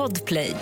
[0.00, 0.56] Podplay.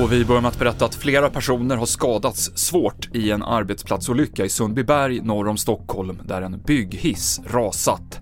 [0.00, 4.44] Och vi börjar med att berätta att flera personer har skadats svårt i en arbetsplatsolycka
[4.44, 8.20] i Sundbyberg norr om Stockholm där en bygghiss rasat.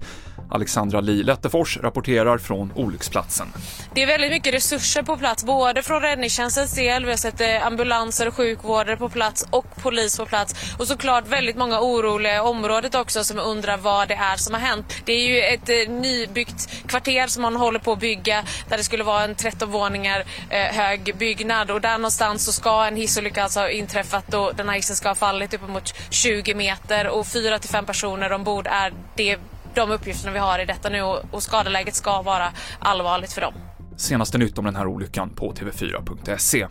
[0.51, 3.47] Alexandra Li Lettefors rapporterar från olycksplatsen.
[3.95, 7.67] Det är väldigt mycket resurser på plats, både från räddningstjänstens del, vi har sett eh,
[7.67, 10.75] ambulanser och sjukvårdare på plats och polis på plats.
[10.79, 14.61] Och såklart väldigt många oroliga i området också som undrar vad det är som har
[14.61, 14.95] hänt.
[15.05, 18.85] Det är ju ett eh, nybyggt kvarter som man håller på att bygga där det
[18.85, 23.43] skulle vara en 13 våningar eh, hög byggnad och där någonstans så ska en hissolycka
[23.43, 27.59] alltså ha inträffat och den här hissen ska ha fallit uppemot 20 meter och 4
[27.59, 29.39] till 5 personer ombord är det
[29.75, 33.55] de uppgifterna vi har i detta nu och skadeläget ska vara allvarligt för dem.
[33.97, 36.67] Senaste nytt om den här olyckan på tv4.se.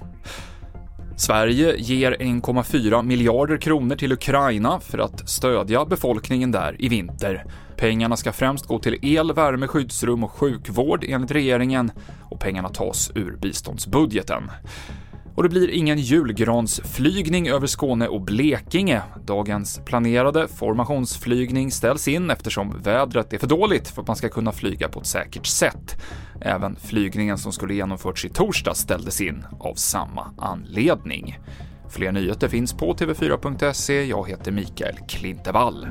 [1.17, 7.45] Sverige ger 1,4 miljarder kronor till Ukraina för att stödja befolkningen där i vinter.
[7.77, 11.91] Pengarna ska främst gå till el, värme, skyddsrum och sjukvård enligt regeringen
[12.29, 14.51] och pengarna tas ur biståndsbudgeten.
[15.41, 19.01] Och det blir ingen julgransflygning över Skåne och Blekinge.
[19.25, 24.51] Dagens planerade formationsflygning ställs in eftersom vädret är för dåligt för att man ska kunna
[24.51, 26.01] flyga på ett säkert sätt.
[26.41, 31.39] Även flygningen som skulle genomförts i torsdag ställdes in av samma anledning.
[31.89, 34.03] Fler nyheter finns på tv4.se.
[34.03, 35.87] Jag heter Mikael Klintevall.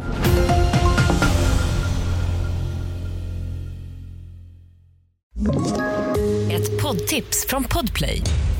[6.50, 8.22] Ett poddtips från Podplay.